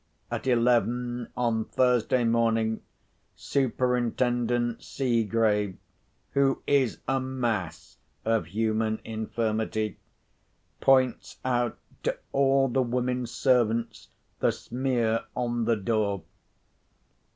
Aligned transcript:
At 0.31 0.47
eleven, 0.47 1.27
on 1.37 1.63
Thursday 1.63 2.23
morning, 2.23 2.81
Superintendent 3.35 4.81
Seegrave 4.83 5.77
(who 6.31 6.63
is 6.65 6.97
a 7.07 7.19
mass 7.19 7.97
of 8.25 8.47
human 8.47 8.99
infirmity) 9.05 9.99
points 10.79 11.37
out 11.45 11.77
to 12.01 12.17
all 12.31 12.67
the 12.67 12.81
women 12.81 13.27
servants 13.27 14.07
the 14.39 14.51
smear 14.51 15.25
on 15.35 15.65
the 15.65 15.75
door. 15.75 16.23